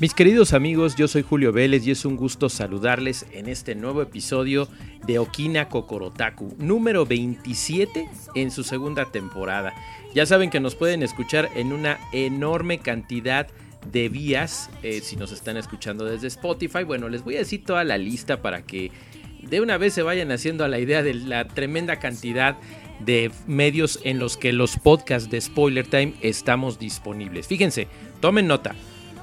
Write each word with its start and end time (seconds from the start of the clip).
Mis 0.00 0.14
queridos 0.14 0.54
amigos, 0.54 0.96
yo 0.96 1.06
soy 1.06 1.22
Julio 1.22 1.52
Vélez 1.52 1.86
y 1.86 1.92
es 1.92 2.04
un 2.04 2.16
gusto 2.16 2.48
saludarles 2.48 3.26
en 3.32 3.48
este 3.48 3.76
nuevo 3.76 4.02
episodio 4.02 4.66
de 5.06 5.20
Okina 5.20 5.68
Kokorotaku, 5.68 6.56
número 6.58 7.06
27 7.06 8.08
en 8.34 8.50
su 8.50 8.64
segunda 8.64 9.04
temporada. 9.04 9.72
Ya 10.14 10.26
saben 10.26 10.50
que 10.50 10.58
nos 10.58 10.74
pueden 10.74 11.04
escuchar 11.04 11.48
en 11.54 11.72
una 11.72 11.98
enorme 12.12 12.78
cantidad 12.78 13.46
de 13.46 13.69
vías 13.92 14.70
eh, 14.82 15.00
si 15.02 15.16
nos 15.16 15.32
están 15.32 15.56
escuchando 15.56 16.04
desde 16.04 16.26
Spotify. 16.28 16.84
Bueno, 16.84 17.08
les 17.08 17.24
voy 17.24 17.36
a 17.36 17.38
decir 17.38 17.64
toda 17.64 17.84
la 17.84 17.98
lista 17.98 18.42
para 18.42 18.62
que 18.62 18.90
de 19.42 19.60
una 19.60 19.78
vez 19.78 19.94
se 19.94 20.02
vayan 20.02 20.30
haciendo 20.32 20.64
a 20.64 20.68
la 20.68 20.78
idea 20.78 21.02
de 21.02 21.14
la 21.14 21.48
tremenda 21.48 21.98
cantidad 21.98 22.58
de 23.00 23.30
medios 23.46 23.98
en 24.04 24.18
los 24.18 24.36
que 24.36 24.52
los 24.52 24.76
podcasts 24.76 25.30
de 25.30 25.40
Spoiler 25.40 25.86
Time 25.86 26.14
estamos 26.20 26.78
disponibles. 26.78 27.46
Fíjense, 27.46 27.88
tomen 28.20 28.46
nota. 28.46 28.74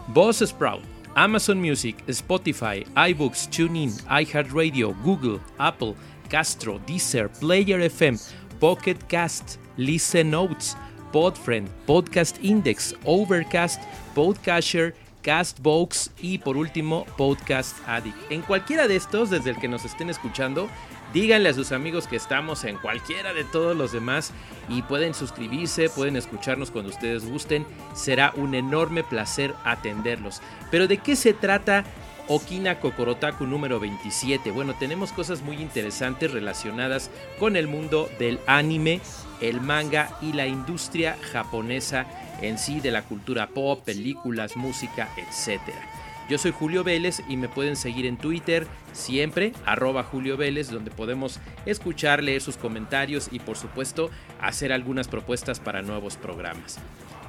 Boss 0.07 0.43
Sprout, 0.45 0.81
Amazon 1.15 1.59
Music, 1.59 1.97
Spotify, 2.07 2.85
iBooks, 3.09 3.49
TuneIn, 3.49 3.91
iHeartRadio, 4.09 4.95
Google, 5.03 5.39
Apple, 5.57 5.95
Castro, 6.29 6.79
Deezer, 6.87 7.29
Player 7.39 7.81
FM, 7.81 8.17
Pocket 8.59 8.97
Cast, 9.07 9.57
Listen 9.77 10.31
Notes, 10.31 10.75
Podfriend, 11.17 11.67
Podcast 11.87 12.37
Index, 12.43 12.95
Overcast, 13.03 13.81
Podcatcher, 14.13 14.93
Castbox 15.23 16.11
y 16.21 16.37
por 16.37 16.57
último 16.57 17.07
Podcast 17.17 17.75
Addict. 17.87 18.15
En 18.29 18.43
cualquiera 18.43 18.87
de 18.87 18.97
estos, 18.97 19.31
desde 19.31 19.49
el 19.49 19.57
que 19.57 19.67
nos 19.67 19.83
estén 19.83 20.11
escuchando, 20.11 20.69
Díganle 21.13 21.47
a 21.49 21.53
sus 21.53 21.71
amigos 21.71 22.05
que 22.05 22.17
estamos 22.17 22.65
en 22.65 22.75
cualquiera 22.75 23.33
de 23.33 23.45
todos 23.45 23.77
los 23.77 23.93
demás 23.93 24.33
y 24.67 24.81
pueden 24.81 25.13
suscribirse, 25.13 25.89
pueden 25.89 26.17
escucharnos 26.17 26.69
cuando 26.69 26.91
ustedes 26.91 27.25
gusten. 27.25 27.65
Será 27.95 28.33
un 28.35 28.53
enorme 28.53 29.05
placer 29.05 29.55
atenderlos. 29.63 30.41
Pero 30.69 30.85
¿de 30.85 30.97
qué 30.97 31.15
se 31.15 31.31
trata 31.33 31.85
Okina 32.27 32.81
Kokorotaku 32.81 33.45
número 33.45 33.79
27? 33.79 34.51
Bueno, 34.51 34.75
tenemos 34.77 35.13
cosas 35.13 35.41
muy 35.41 35.61
interesantes 35.61 36.31
relacionadas 36.31 37.09
con 37.39 37.55
el 37.55 37.67
mundo 37.67 38.09
del 38.19 38.37
anime, 38.45 38.99
el 39.41 39.61
manga 39.61 40.17
y 40.21 40.33
la 40.33 40.47
industria 40.47 41.17
japonesa 41.31 42.05
en 42.41 42.57
sí 42.57 42.79
de 42.79 42.91
la 42.91 43.03
cultura 43.03 43.47
pop, 43.47 43.83
películas, 43.83 44.55
música, 44.55 45.09
etcétera. 45.17 45.97
Yo 46.29 46.37
soy 46.37 46.51
Julio 46.51 46.83
Vélez 46.83 47.21
y 47.29 47.37
me 47.37 47.47
pueden 47.47 47.77
seguir 47.77 48.05
en 48.05 48.17
Twitter 48.17 48.67
siempre, 48.91 49.53
arroba 49.65 50.03
Julio 50.03 50.35
Vélez, 50.35 50.69
donde 50.69 50.91
podemos 50.91 51.39
escuchar, 51.65 52.21
leer 52.21 52.41
sus 52.41 52.57
comentarios 52.57 53.29
y 53.31 53.39
por 53.39 53.55
supuesto 53.55 54.09
hacer 54.41 54.73
algunas 54.73 55.07
propuestas 55.07 55.61
para 55.61 55.81
nuevos 55.81 56.17
programas. 56.17 56.79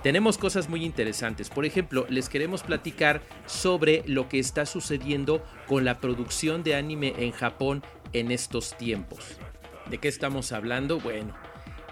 Tenemos 0.03 0.37
cosas 0.37 0.69
muy 0.69 0.85
interesantes, 0.85 1.49
por 1.49 1.65
ejemplo, 1.65 2.07
les 2.09 2.29
queremos 2.29 2.65
platicar 2.65 3.21
sobre 3.47 4.03
lo 4.07 4.29
que 4.29 4.41
está 4.41 4.67
sucediendo 4.67 5.45
con 5.69 5.85
la 5.85 6.01
producción 6.01 6.65
de 6.65 6.75
anime 6.75 7.15
en 7.19 7.31
Japón 7.31 7.85
en 8.13 8.33
estos 8.33 8.77
tiempos. 8.77 9.39
¿De 9.91 9.99
qué 9.99 10.09
estamos 10.09 10.53
hablando? 10.53 11.01
Bueno, 11.01 11.35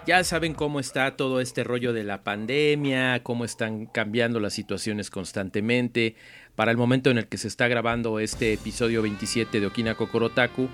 ya 0.07 0.23
saben 0.23 0.53
cómo 0.53 0.79
está 0.79 1.17
todo 1.17 1.41
este 1.41 1.65
rollo 1.65 1.91
de 1.91 2.05
la 2.05 2.23
pandemia, 2.23 3.23
cómo 3.23 3.43
están 3.43 3.87
cambiando 3.87 4.39
las 4.39 4.53
situaciones 4.53 5.09
constantemente 5.09 6.15
para 6.55 6.71
el 6.71 6.77
momento 6.77 7.09
en 7.09 7.17
el 7.17 7.27
que 7.27 7.37
se 7.37 7.49
está 7.49 7.67
grabando 7.67 8.21
este 8.21 8.53
episodio 8.53 9.01
27 9.01 9.59
de 9.59 9.67
Okina 9.67 9.95
Kokorotaku. 9.95 10.69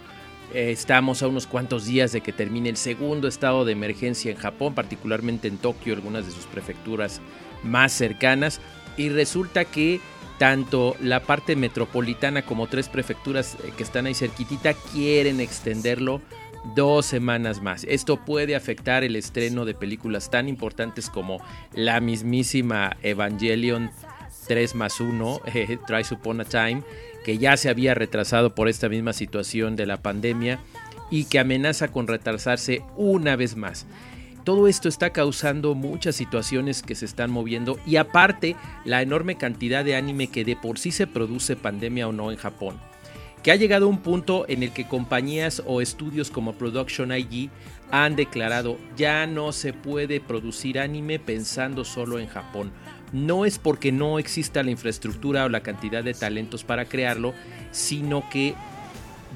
Eh, 0.54 0.70
estamos 0.72 1.24
a 1.24 1.28
unos 1.28 1.48
cuantos 1.48 1.88
días 1.88 2.12
de 2.12 2.22
que 2.22 2.32
termine 2.32 2.70
el 2.70 2.78
segundo 2.78 3.28
estado 3.28 3.66
de 3.66 3.72
emergencia 3.72 4.30
en 4.30 4.38
Japón, 4.38 4.76
particularmente 4.76 5.48
en 5.48 5.58
Tokio, 5.58 5.96
algunas 5.96 6.28
de 6.28 6.32
sus 6.32 6.46
prefecturas 6.46 7.20
más 7.64 7.92
cercanas. 7.92 8.62
Y 8.98 9.10
resulta 9.10 9.66
que 9.66 10.00
tanto 10.38 10.96
la 11.02 11.22
parte 11.22 11.56
metropolitana 11.56 12.44
como 12.44 12.68
tres 12.68 12.88
prefecturas 12.88 13.56
eh, 13.64 13.74
que 13.76 13.82
están 13.82 14.06
ahí 14.06 14.14
cerquitita 14.14 14.76
quieren 14.94 15.40
extenderlo 15.40 16.22
dos 16.76 17.06
semanas 17.06 17.62
más. 17.62 17.86
Esto 17.90 18.18
puede 18.18 18.56
afectar 18.56 19.04
el 19.04 19.16
estreno 19.16 19.66
de 19.66 19.74
películas 19.74 20.30
tan 20.30 20.48
importantes 20.48 21.10
como 21.10 21.40
la 21.74 22.00
mismísima 22.00 22.98
Evangelion 23.02 23.92
3 24.48 24.76
más 24.76 25.00
1, 25.00 25.42
eh, 25.54 25.78
Try 25.86 26.04
Upon 26.12 26.42
a 26.42 26.46
Time, 26.46 26.84
que 27.24 27.38
ya 27.38 27.58
se 27.58 27.70
había 27.70 27.94
retrasado 27.94 28.54
por 28.56 28.68
esta 28.68 28.90
misma 28.90 29.14
situación 29.14 29.76
de 29.76 29.86
la 29.86 30.02
pandemia 30.02 30.60
y 31.10 31.26
que 31.26 31.40
amenaza 31.40 31.90
con 31.90 32.08
retrasarse 32.08 32.82
una 32.96 33.36
vez 33.36 33.56
más. 33.56 33.86
Todo 34.44 34.68
esto 34.68 34.90
está 34.90 35.12
causando 35.12 35.74
muchas 35.74 36.16
situaciones 36.16 36.82
que 36.84 36.96
se 36.96 37.06
están 37.06 37.32
moviendo 37.32 37.80
y 37.86 37.96
aparte 37.96 38.58
la 38.84 39.02
enorme 39.02 39.38
cantidad 39.38 39.86
de 39.86 39.96
anime 39.96 40.28
que 40.28 40.44
de 40.44 40.58
por 40.58 40.78
sí 40.78 40.92
se 40.92 41.08
produce 41.08 41.56
pandemia 41.56 42.10
o 42.10 42.12
no 42.12 42.30
en 42.30 42.38
Japón, 42.38 42.78
que 43.44 43.52
ha 43.52 43.56
llegado 43.56 43.86
a 43.86 43.90
un 43.90 44.00
punto 44.00 44.46
en 44.48 44.64
el 44.64 44.72
que 44.72 44.88
compañías 44.88 45.62
o 45.66 45.82
estudios 45.82 46.32
como 46.32 46.54
Production 46.54 47.12
IG 47.12 47.50
han 47.92 48.16
declarado 48.16 48.78
ya 48.96 49.28
no 49.28 49.52
se 49.52 49.74
puede 49.74 50.20
producir 50.20 50.80
anime 50.80 51.20
pensando 51.20 51.84
solo 51.84 52.20
en 52.20 52.28
Japón 52.28 52.72
no 53.14 53.46
es 53.46 53.60
porque 53.60 53.92
no 53.92 54.20
exista 54.20 54.64
la 54.64 54.72
infraestructura 54.72 55.46
o 55.46 55.50
la 55.50 55.62
cantidad 55.62 56.04
de 56.04 56.16
talentos 56.16 56.64
para 56.64 56.86
crearlo, 56.86 57.34
sino 57.72 58.28
que 58.30 58.56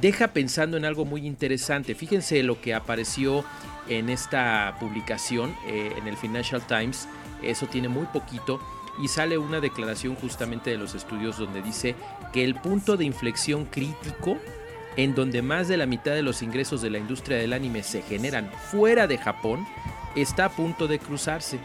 deja 0.02 0.30
pensando 0.30 0.76
en 0.78 0.84
algo 0.84 1.06
muy 1.06 1.26
interesante. 1.26 1.96
Fíjense 1.96 2.42
lo 2.44 2.60
que 2.60 2.74
apareció 2.74 3.46
en 3.88 4.10
esta 4.10 4.76
publicación 4.80 5.56
eh, 5.68 5.94
en 5.96 6.08
el 6.08 6.18
Financial 6.18 6.66
Times, 6.66 7.08
eso 7.42 7.68
tiene 7.68 7.88
muy 7.88 8.08
poquito, 8.08 8.60
y 9.02 9.08
sale 9.08 9.38
una 9.38 9.60
declaración 9.60 10.16
justamente 10.16 10.72
de 10.72 10.78
los 10.78 10.96
estudios 10.96 11.38
donde 11.38 11.62
dice 11.62 11.96
que 12.34 12.44
el 12.44 12.56
punto 12.56 12.98
de 12.98 13.06
inflexión 13.06 13.66
crítico 13.66 14.38
en 14.98 15.14
donde 15.14 15.42
más 15.42 15.68
de 15.68 15.78
la 15.78 15.86
mitad 15.86 16.14
de 16.14 16.24
los 16.24 16.42
ingresos 16.42 16.82
de 16.82 16.90
la 16.90 16.98
industria 16.98 17.38
del 17.38 17.54
anime 17.54 17.84
se 17.84 18.02
generan 18.02 18.52
fuera 18.72 19.08
de 19.08 19.18
Japón, 19.18 19.66
está 20.16 20.46
a 20.46 20.50
punto 20.50 20.88
de 20.88 21.00
cruzarse. 21.00 21.60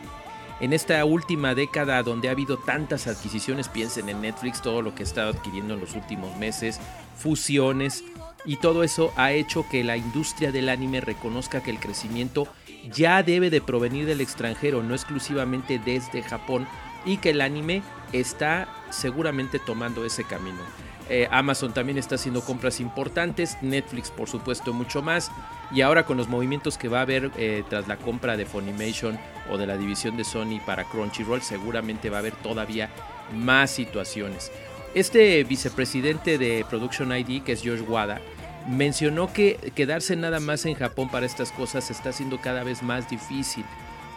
En 0.60 0.72
esta 0.72 1.04
última 1.04 1.54
década 1.54 2.02
donde 2.02 2.28
ha 2.28 2.32
habido 2.32 2.58
tantas 2.58 3.06
adquisiciones, 3.06 3.68
piensen 3.68 4.08
en 4.10 4.20
Netflix, 4.20 4.60
todo 4.60 4.82
lo 4.82 4.94
que 4.94 5.02
ha 5.02 5.06
estado 5.06 5.30
adquiriendo 5.30 5.74
en 5.74 5.80
los 5.80 5.94
últimos 5.94 6.36
meses, 6.36 6.78
fusiones, 7.16 8.04
y 8.44 8.56
todo 8.56 8.84
eso 8.84 9.12
ha 9.16 9.32
hecho 9.32 9.66
que 9.68 9.82
la 9.82 9.96
industria 9.96 10.52
del 10.52 10.68
anime 10.68 11.00
reconozca 11.00 11.62
que 11.62 11.70
el 11.70 11.80
crecimiento 11.80 12.46
ya 12.92 13.22
debe 13.22 13.50
de 13.50 13.60
provenir 13.60 14.04
del 14.04 14.20
extranjero, 14.20 14.82
no 14.82 14.94
exclusivamente 14.94 15.80
desde 15.84 16.22
Japón, 16.22 16.66
y 17.04 17.18
que 17.18 17.30
el 17.30 17.40
anime 17.40 17.82
está 18.12 18.68
seguramente 18.90 19.58
tomando 19.58 20.04
ese 20.04 20.24
camino. 20.24 20.60
Eh, 21.08 21.28
Amazon 21.30 21.74
también 21.74 21.98
está 21.98 22.14
haciendo 22.14 22.42
compras 22.42 22.80
importantes, 22.80 23.58
Netflix 23.60 24.10
por 24.10 24.28
supuesto 24.28 24.72
mucho 24.72 25.02
más, 25.02 25.30
y 25.72 25.80
ahora 25.80 26.06
con 26.06 26.16
los 26.16 26.28
movimientos 26.28 26.78
que 26.78 26.88
va 26.88 27.00
a 27.00 27.02
haber 27.02 27.30
eh, 27.36 27.64
tras 27.68 27.88
la 27.88 27.96
compra 27.96 28.36
de 28.36 28.46
Funimation 28.46 29.18
o 29.50 29.58
de 29.58 29.66
la 29.66 29.76
división 29.76 30.16
de 30.16 30.24
Sony 30.24 30.60
para 30.64 30.84
Crunchyroll, 30.84 31.42
seguramente 31.42 32.08
va 32.08 32.18
a 32.18 32.20
haber 32.20 32.34
todavía 32.36 32.88
más 33.34 33.70
situaciones. 33.70 34.52
Este 34.94 35.42
vicepresidente 35.44 36.38
de 36.38 36.64
Production 36.68 37.12
ID, 37.16 37.42
que 37.42 37.52
es 37.52 37.62
Josh 37.62 37.82
Wada, 37.86 38.20
mencionó 38.68 39.32
que 39.32 39.72
quedarse 39.74 40.14
nada 40.16 40.38
más 40.38 40.66
en 40.66 40.74
Japón 40.74 41.08
para 41.08 41.26
estas 41.26 41.50
cosas 41.50 41.90
está 41.90 42.10
haciendo 42.10 42.40
cada 42.40 42.62
vez 42.62 42.82
más 42.82 43.10
difícil 43.10 43.64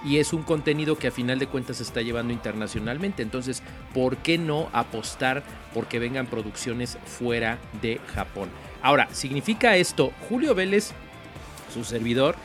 y 0.05 0.19
es 0.19 0.33
un 0.33 0.43
contenido 0.43 0.97
que 0.97 1.07
a 1.07 1.11
final 1.11 1.39
de 1.39 1.47
cuentas 1.47 1.77
se 1.77 1.83
está 1.83 2.01
llevando 2.01 2.31
internacionalmente. 2.31 3.23
Entonces, 3.23 3.63
¿por 3.93 4.17
qué 4.17 4.37
no 4.37 4.69
apostar 4.71 5.43
porque 5.73 5.97
vengan 5.97 6.27
producciones 6.27 6.99
fuera 7.05 7.57
de 7.81 7.99
Japón? 8.13 8.49
Ahora, 8.83 9.07
¿significa 9.11 9.75
esto? 9.77 10.13
Julio 10.29 10.53
Vélez, 10.53 10.91
su 11.73 11.83
servidor, 11.83 12.35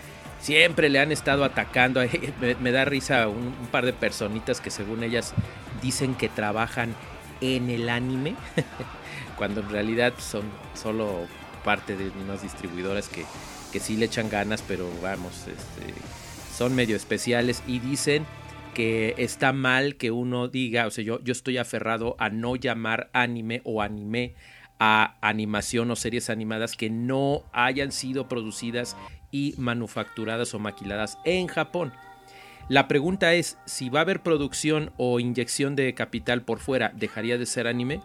siempre 0.41 0.89
le 0.89 1.01
han 1.01 1.12
estado 1.12 1.45
atacando. 1.45 2.01
Me, 2.61 2.73
da 2.73 2.87
risa 2.87 3.29
un, 3.29 3.53
par 3.71 3.85
de 3.85 3.93
personitas 3.93 4.61
que 4.63 4.71
según 4.71 5.05
ellas 5.05 5.35
dicen 5.83 6.15
que 6.15 6.31
trabajan 6.31 6.95
en 7.43 7.69
el 7.69 7.91
anime, 7.91 8.37
cuando 9.37 9.61
en 9.61 9.69
realidad 9.69 10.15
son 10.19 10.45
solo 10.75 11.27
parte 11.63 11.95
de 11.95 12.11
unas 12.25 12.41
distribuidoras 12.41 13.09
que, 13.09 13.27
que 13.71 13.81
sí 13.81 13.99
le 13.99 14.06
echan 14.06 14.31
ganas, 14.31 14.65
pero 14.67 14.89
vamos, 15.03 15.47
este, 15.47 15.93
son 16.61 16.75
medio 16.75 16.95
especiales 16.95 17.62
y 17.67 17.79
dicen 17.79 18.27
que 18.75 19.15
está 19.17 19.55
mal 19.55 19.97
que 19.97 20.11
uno 20.11 20.47
diga, 20.47 20.87
o 20.87 20.91
sea, 20.91 21.03
yo, 21.03 21.19
yo 21.25 21.33
estoy 21.33 21.57
aferrado 21.57 22.17
a 22.19 22.29
no 22.29 22.55
llamar 22.55 23.09
anime 23.15 23.62
o 23.65 23.81
anime 23.81 24.35
a 24.79 25.17
animación 25.23 25.91
o 25.91 25.97
series 25.97 26.29
animadas 26.29 26.77
que 26.77 26.91
no 26.91 27.45
hayan 27.55 27.93
sido 27.93 28.29
producidas 28.29 28.95
y 29.31 29.55
manufacturadas 29.57 30.53
o 30.53 30.59
maquiladas 30.59 31.17
en 31.25 31.47
Japón. 31.47 31.95
La 32.69 32.89
pregunta 32.89 33.33
es, 33.33 33.56
si 33.65 33.89
va 33.89 34.01
a 34.01 34.03
haber 34.03 34.23
producción 34.23 34.93
o 34.99 35.19
inyección 35.19 35.77
de 35.77 35.95
capital 35.95 36.43
por 36.43 36.59
fuera, 36.59 36.93
¿dejaría 36.95 37.39
de 37.39 37.47
ser 37.47 37.69
anime? 37.69 38.03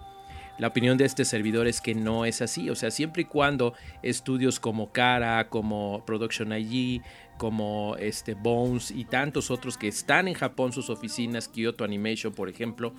La 0.58 0.68
opinión 0.70 0.98
de 0.98 1.04
este 1.04 1.26
servidor 1.26 1.68
es 1.68 1.82
que 1.82 1.94
no 1.94 2.24
es 2.24 2.42
así, 2.42 2.70
o 2.70 2.76
sea, 2.76 2.90
siempre 2.90 3.24
y 3.24 3.26
cuando 3.26 3.74
estudios 4.02 4.62
como 4.62 4.94
Kara, 4.94 5.50
como 5.50 6.06
Production 6.06 6.54
IG, 6.54 7.02
como 7.38 7.96
este 8.00 8.34
Bones 8.34 8.92
y 8.92 9.06
tantos 9.06 9.52
otros 9.52 9.78
que 9.78 9.88
están 9.88 10.28
en 10.28 10.34
Japón, 10.34 10.72
sus 10.72 10.90
oficinas, 10.90 11.48
Kyoto 11.48 11.84
Animation, 11.84 12.34
por 12.34 12.50
ejemplo, 12.50 12.94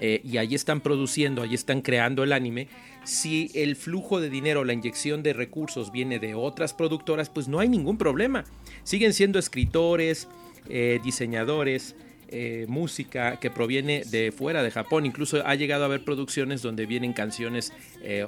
eh, 0.00 0.22
y 0.24 0.38
allí 0.38 0.54
están 0.54 0.80
produciendo, 0.80 1.42
allí 1.42 1.54
están 1.54 1.82
creando 1.82 2.22
el 2.22 2.32
anime, 2.32 2.68
si 3.04 3.50
el 3.54 3.76
flujo 3.76 4.20
de 4.20 4.30
dinero, 4.30 4.64
la 4.64 4.72
inyección 4.72 5.22
de 5.22 5.34
recursos 5.34 5.92
viene 5.92 6.18
de 6.18 6.34
otras 6.34 6.72
productoras, 6.72 7.28
pues 7.28 7.48
no 7.48 7.60
hay 7.60 7.68
ningún 7.68 7.98
problema. 7.98 8.44
Siguen 8.82 9.12
siendo 9.12 9.38
escritores, 9.38 10.26
eh, 10.68 11.00
diseñadores, 11.04 11.96
eh, 12.28 12.64
música 12.68 13.38
que 13.40 13.50
proviene 13.50 14.04
de 14.04 14.32
fuera 14.32 14.62
de 14.62 14.70
Japón. 14.70 15.04
Incluso 15.04 15.44
ha 15.44 15.54
llegado 15.54 15.82
a 15.82 15.86
haber 15.86 16.04
producciones 16.04 16.62
donde 16.62 16.86
vienen 16.86 17.12
canciones 17.12 17.72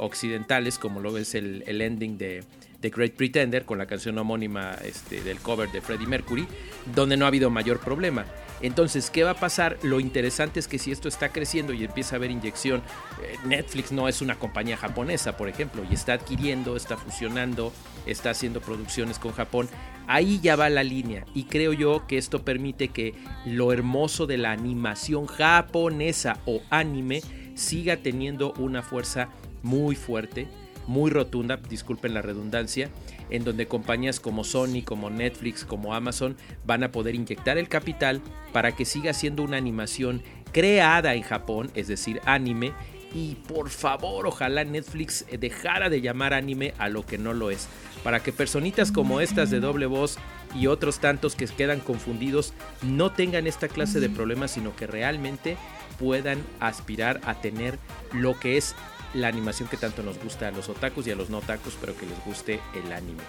occidentales, 0.01 0.79
como 0.79 1.01
lo 1.01 1.17
es 1.17 1.35
el 1.35 1.81
ending 1.81 2.19
de, 2.19 2.43
The 2.83 2.91
Great 2.91 3.13
Pretender 3.13 3.65
con 3.65 3.79
la 3.79 3.87
canción 3.87 4.19
homónima 4.19 4.77
este, 4.85 5.23
del 5.23 5.39
cover 5.39 5.71
de 5.73 5.81
Freddie 5.81 6.07
Mercury, 6.07 6.47
donde 6.95 7.17
no 7.17 7.25
ha 7.25 7.29
habido 7.29 7.49
mayor 7.49 7.81
problema. 7.81 8.27
Entonces, 8.61 9.11
¿qué 9.11 9.25
va 9.25 9.31
a 9.31 9.41
pasar? 9.41 9.79
Lo 9.83 9.99
interesante 9.99 10.61
es 10.61 10.69
que 10.69 10.79
si 10.79 10.93
esto 10.93 11.09
está 11.09 11.31
creciendo 11.31 11.73
y 11.73 11.85
empieza 11.85 12.15
a 12.15 12.19
haber 12.19 12.31
inyección, 12.31 12.83
eh, 13.23 13.37
Netflix 13.45 13.91
no 13.91 14.09
es 14.09 14.21
una 14.21 14.39
compañía 14.39 14.77
japonesa, 14.77 15.37
por 15.37 15.49
ejemplo, 15.49 15.85
y 15.89 15.95
está 15.95 16.15
adquiriendo, 16.15 16.77
está 16.77 16.97
fusionando, 16.97 17.73
está 18.07 18.31
haciendo 18.31 18.61
producciones 18.61 19.19
con 19.19 19.33
Japón, 19.33 19.69
ahí 20.07 20.41
ya 20.41 20.57
va 20.57 20.69
la 20.69 20.85
línea. 20.85 21.25
Y 21.35 21.45
creo 21.45 21.73
yo 21.73 22.07
que 22.07 22.19
esto 22.19 22.45
permite 22.45 22.89
que 22.89 23.15
lo 23.47 23.73
hermoso 23.73 24.27
de 24.27 24.39
la 24.39 24.53
animación 24.53 25.27
japonesa 25.27 26.39
o 26.47 26.63
anime 26.71 27.23
siga 27.55 27.97
teniendo 27.97 28.53
una 28.55 28.83
fuerza 28.83 29.29
muy 29.63 29.95
fuerte 29.95 30.49
muy 30.87 31.11
rotunda, 31.11 31.57
disculpen 31.57 32.15
la 32.15 32.23
redundancia, 32.23 32.91
en 33.31 33.45
donde 33.45 33.67
compañías 33.67 34.21
como 34.21 34.45
Sony, 34.45 34.83
como 34.85 35.11
Netflix, 35.11 35.65
como 35.65 35.95
Amazon 35.95 36.37
van 36.65 36.85
a 36.85 36.93
poder 36.93 37.15
inyectar 37.15 37.59
el 37.59 37.69
capital 37.69 38.21
para 38.53 38.73
que 38.73 38.85
siga 38.85 39.13
siendo 39.13 39.43
una 39.43 39.57
animación 39.57 40.23
creada 40.53 41.15
en 41.15 41.23
Japón, 41.23 41.71
es 41.75 41.89
decir, 41.89 42.21
anime, 42.25 42.73
y 43.15 43.35
por 43.35 43.69
favor, 43.69 44.27
ojalá 44.27 44.65
Netflix 44.65 45.27
dejara 45.39 45.91
de 45.91 46.01
llamar 46.01 46.33
anime 46.33 46.73
a 46.79 46.89
lo 46.89 47.05
que 47.05 47.19
no 47.19 47.35
lo 47.35 47.51
es, 47.51 47.69
para 48.03 48.23
que 48.23 48.33
personitas 48.33 48.91
como 48.91 49.21
estas 49.21 49.51
de 49.51 49.61
doble 49.61 49.87
voz 49.87 50.19
y 50.55 50.67
otros 50.67 50.99
tantos 50.99 51.35
que 51.35 51.47
quedan 51.47 51.81
confundidos 51.81 52.53
no 52.83 53.13
tengan 53.13 53.47
esta 53.47 53.69
clase 53.69 54.01
de 54.01 54.09
problemas, 54.09 54.53
sino 54.53 54.75
que 54.77 54.87
realmente 54.87 55.57
puedan 55.99 56.43
aspirar 56.61 57.21
a 57.25 57.41
tener 57.41 57.79
lo 58.13 58.39
que 58.39 58.57
es 58.57 58.75
la 59.15 59.29
animación 59.29 59.69
que 59.69 59.77
tanto 59.77 60.03
nos 60.03 60.19
gusta 60.19 60.49
a 60.49 60.51
los 60.51 60.69
otakus 60.69 61.07
y 61.07 61.11
a 61.11 61.17
los 61.17 61.31
no 61.31 61.39
otakus, 61.39 61.77
pero 61.81 61.97
que 61.97 62.07
les 62.07 62.25
guste 62.25 62.61
el 62.75 62.93
anime. 62.93 63.23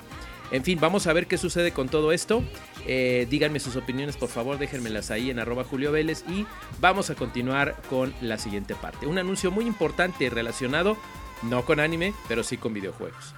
En 0.51 0.63
fin, 0.63 0.77
vamos 0.79 1.07
a 1.07 1.13
ver 1.13 1.25
qué 1.27 1.37
sucede 1.37 1.71
con 1.71 1.89
todo 1.89 2.11
esto. 2.11 2.43
Eh, 2.85 3.27
díganme 3.29 3.59
sus 3.59 3.75
opiniones, 3.75 4.17
por 4.17 4.29
favor, 4.29 4.59
déjenmelas 4.59 5.09
ahí 5.09 5.29
en 5.29 5.39
arroba 5.39 5.63
Julio 5.63 5.91
Vélez 5.91 6.23
y 6.27 6.45
vamos 6.79 7.09
a 7.09 7.15
continuar 7.15 7.75
con 7.89 8.13
la 8.21 8.37
siguiente 8.37 8.75
parte. 8.75 9.07
Un 9.07 9.17
anuncio 9.17 9.49
muy 9.49 9.65
importante 9.65 10.29
relacionado, 10.29 10.95
no 11.41 11.65
con 11.65 11.79
anime, 11.79 12.13
pero 12.27 12.43
sí 12.43 12.57
con 12.57 12.73
videojuegos. 12.73 13.33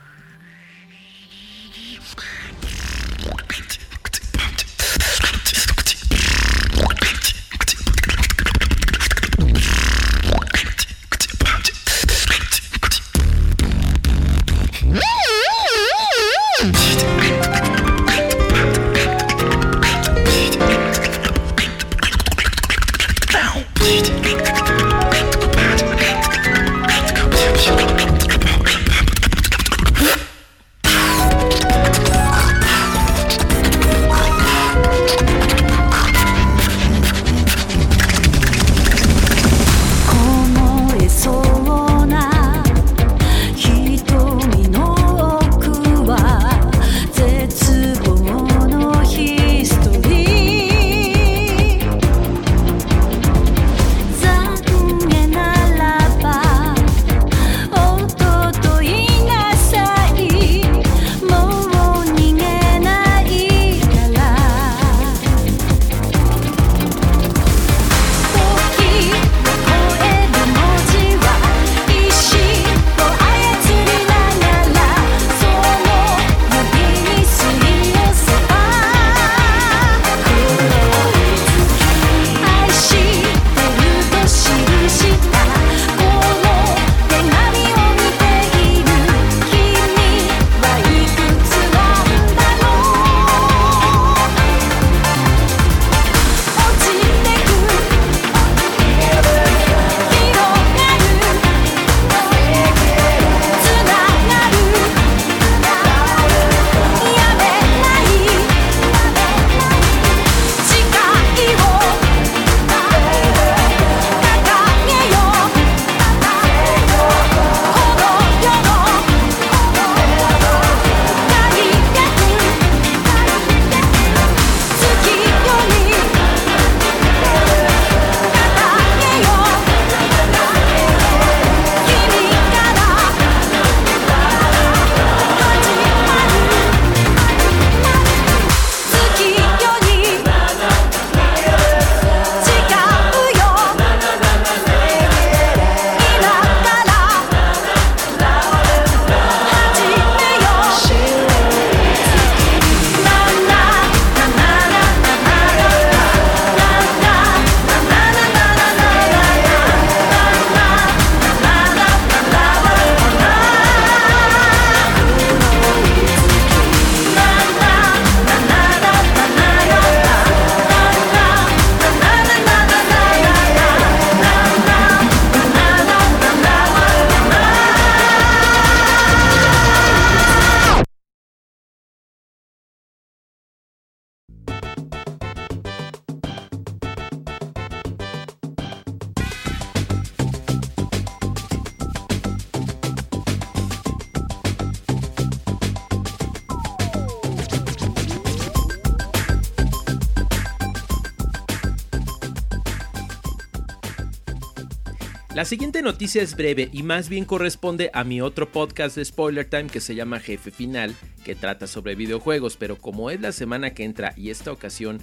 La 205.35 205.43
siguiente 205.43 205.81
noticia 205.81 206.23
es 206.23 206.37
breve 206.37 206.69
y 206.71 206.81
más 206.81 207.09
bien 207.09 207.25
corresponde 207.25 207.91
a 207.93 208.05
mi 208.05 208.21
otro 208.21 208.49
podcast 208.53 208.95
de 208.95 209.03
Spoiler 209.03 209.43
Time 209.43 209.67
que 209.67 209.81
se 209.81 209.93
llama 209.93 210.21
Jefe 210.21 210.49
Final, 210.49 210.95
que 211.25 211.35
trata 211.35 211.67
sobre 211.67 211.95
videojuegos, 211.95 212.55
pero 212.55 212.77
como 212.77 213.09
es 213.09 213.19
la 213.19 213.33
semana 213.33 213.73
que 213.73 213.83
entra 213.83 214.13
y 214.15 214.29
esta 214.29 214.53
ocasión, 214.53 215.01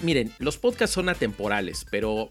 miren, 0.00 0.30
los 0.38 0.58
podcasts 0.58 0.94
son 0.94 1.08
atemporales, 1.08 1.84
pero 1.90 2.28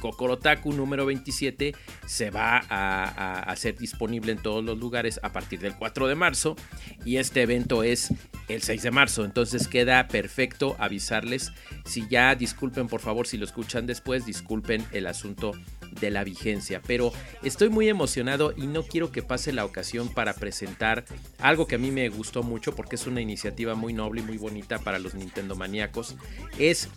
Kokorotaku 0.00 0.72
número 0.72 1.06
27 1.06 1.74
se 2.06 2.30
va 2.30 2.62
a, 2.68 3.40
hacer 3.50 3.76
disponible 3.76 4.32
en 4.32 4.38
todos 4.38 4.64
los 4.64 4.78
lugares 4.78 5.20
a 5.22 5.32
partir 5.32 5.60
del 5.60 5.74
4 5.76 6.06
de 6.06 6.14
marzo 6.14 6.56
y 7.04 7.16
este 7.16 7.42
evento 7.42 7.82
es 7.82 8.12
el 8.48 8.62
6 8.62 8.82
de 8.82 8.90
marzo, 8.90 9.24
entonces 9.24 9.68
queda 9.68 10.06
perfecto 10.08 10.76
avisarles. 10.78 11.52
Si 11.84 12.06
ya 12.08 12.34
disculpen 12.34 12.86
por 12.86 13.00
favor 13.00 13.26
si 13.26 13.36
lo 13.36 13.44
escuchan 13.44 13.86
después, 13.86 14.24
disculpen 14.24 14.84
el 14.92 15.06
asunto 15.06 15.52
de 16.00 16.10
la 16.10 16.24
vigencia, 16.24 16.82
pero 16.86 17.12
estoy 17.42 17.70
muy 17.70 17.88
emocionado 17.88 18.52
y 18.56 18.66
no 18.66 18.82
quiero 18.82 19.10
que 19.12 19.22
pase 19.22 19.52
la 19.52 19.64
ocasión 19.64 20.12
para 20.12 20.34
presentar 20.34 21.04
algo 21.38 21.66
que 21.66 21.76
a 21.76 21.78
mí 21.78 21.90
me 21.90 22.08
gustó 22.08 22.42
mucho 22.42 22.74
porque 22.74 22.96
es 22.96 23.06
una 23.06 23.20
iniciativa 23.20 23.74
muy 23.74 23.92
noble 23.92 24.20
y 24.20 24.24
muy 24.24 24.36
bonita 24.36 24.78
para 24.78 24.98
los 24.98 25.14
Nintendo 25.14 25.56
maníacos. 25.56 26.16
Es 26.58 26.88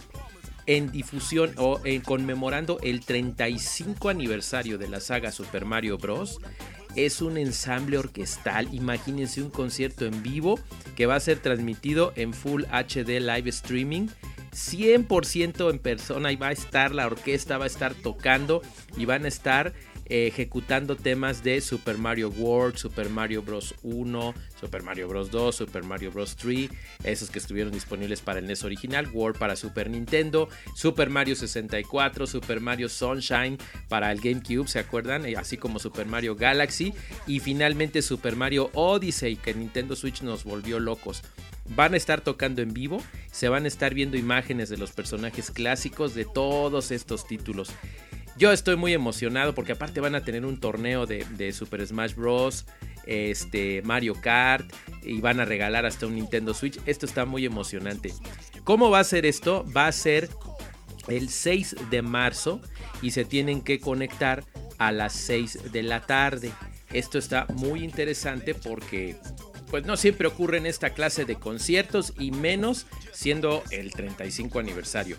en 0.70 0.92
difusión 0.92 1.52
o 1.58 1.82
en 1.84 2.02
conmemorando 2.02 2.78
el 2.84 3.04
35 3.04 4.08
aniversario 4.08 4.78
de 4.78 4.88
la 4.88 5.00
saga 5.00 5.32
Super 5.32 5.66
Mario 5.66 5.98
Bros. 5.98 6.40
Es 6.96 7.24
un 7.24 7.38
ensamble 7.38 7.98
orquestal, 7.98 8.72
imagínense 8.72 9.42
un 9.42 9.50
concierto 9.50 10.06
en 10.06 10.22
vivo 10.22 10.60
que 10.96 11.08
va 11.08 11.16
a 11.16 11.20
ser 11.20 11.40
transmitido 11.40 12.14
en 12.16 12.36
Full 12.36 12.66
HD 12.66 13.20
Live 13.20 13.50
Streaming 13.50 14.10
100% 14.52 15.72
en 15.72 15.80
persona 15.80 16.32
y 16.32 16.36
va 16.36 16.50
a 16.50 16.52
estar 16.52 16.94
la 16.94 17.08
orquesta, 17.08 17.58
va 17.58 17.64
a 17.64 17.68
estar 17.68 17.96
tocando 17.96 18.62
y 18.96 19.06
van 19.06 19.26
a 19.26 19.28
estar 19.28 19.74
ejecutando 20.10 20.96
temas 20.96 21.44
de 21.44 21.62
Super 21.62 21.98
Mario 21.98 22.30
World, 22.30 22.78
Super 22.78 23.10
Mario 23.10 23.44
Bros. 23.44 23.75
1, 23.84 24.34
Super 24.60 24.84
Mario 24.84 25.08
Bros. 25.08 25.32
2, 25.32 25.56
Super 25.56 25.84
Mario 25.84 26.12
Bros. 26.12 26.36
3, 26.36 26.70
esos 27.04 27.30
que 27.30 27.39
estuvieron 27.39 27.72
disponibles 27.72 28.22
para 28.22 28.39
el 28.39 28.48
NES 28.48 28.63
original, 28.63 29.08
World 29.13 29.38
para 29.38 29.56
Super 29.56 29.89
Nintendo, 29.89 30.50
Super 30.75 31.10
Mario 31.10 31.36
64, 31.36 32.28
Super 32.28 32.60
Mario 32.60 32.89
Sunshine 32.89 33.58
para 33.88 34.12
el 34.12 34.20
GameCube, 34.20 34.68
¿se 34.68 34.80
acuerdan? 34.80 35.25
Eh, 35.25 35.36
así 35.38 35.58
como 35.58 35.80
Super 35.80 36.08
Mario 36.08 36.36
Galaxy 36.36 36.94
y 37.28 37.39
finalmente 37.39 38.01
Super 38.01 38.36
Mario 38.36 38.72
Odyssey 38.74 39.36
que 39.36 39.54
Nintendo 39.54 39.96
Switch 39.96 40.22
nos 40.22 40.44
volvió 40.44 40.80
locos. 40.80 41.22
Van 41.75 41.94
a 41.94 41.98
estar 41.98 42.22
tocando 42.22 42.63
en 42.63 42.74
vivo, 42.74 43.04
se 43.32 43.48
van 43.48 43.66
a 43.66 43.68
estar 43.68 43.94
viendo 43.94 44.18
imágenes 44.18 44.70
de 44.70 44.78
los 44.78 44.92
personajes 44.92 45.51
clásicos 45.51 46.16
de 46.16 46.25
todos 46.25 46.89
estos 46.89 47.28
títulos. 47.28 47.70
Yo 48.39 48.53
estoy 48.53 48.77
muy 48.77 48.93
emocionado 48.93 49.53
porque 49.53 49.74
aparte 49.74 50.00
van 50.00 50.15
a 50.15 50.24
tener 50.24 50.46
un 50.46 50.62
torneo 50.62 51.05
de, 51.05 51.51
Super 51.51 51.86
Smash 51.86 52.15
Bros. 52.15 52.65
Este, 53.05 53.81
Mario 53.81 54.13
Kart 54.13 54.72
y 55.03 55.19
van 55.19 55.41
a 55.41 55.46
regalar 55.46 55.86
hasta 55.86 56.08
un 56.08 56.15
Nintendo 56.15 56.53
Switch. 56.53 56.79
Esto 56.86 57.05
está 57.05 57.25
muy 57.25 57.46
emocionante. 57.46 58.13
¿Cómo 58.63 58.89
va 58.89 59.00
a 59.00 59.03
ser 59.03 59.25
esto? 59.25 59.65
Va 59.75 59.88
a 59.88 59.91
ser 59.91 60.29
el 61.10 61.27
6 61.27 61.75
de 61.89 62.01
marzo 62.01 62.62
y 63.01 63.12
se 63.12 63.25
tienen 63.25 63.62
que 63.62 63.81
conectar 63.81 64.46
a 64.77 64.93
las 64.93 65.12
6 65.12 65.74
de 65.74 65.84
la 65.84 66.05
tarde. 66.05 66.53
Esto 66.93 67.17
está 67.17 67.46
muy 67.55 67.84
interesante 67.84 68.55
porque 68.55 69.17
pues 69.69 69.86
no 69.86 69.98
siempre 69.98 70.29
ocurre 70.29 70.60
en 70.60 70.65
esta 70.65 70.91
clase 70.91 71.25
de 71.25 71.36
conciertos 71.36 72.13
y 72.17 72.31
menos 72.31 72.86
siendo 73.12 73.63
el 73.72 73.91
35 73.91 74.60
aniversario. 74.60 75.17